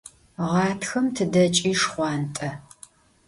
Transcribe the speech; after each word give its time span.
Ğatxem 0.51 1.05
tıdeç'i 1.15 1.71
şşxhuant'e. 1.79 2.49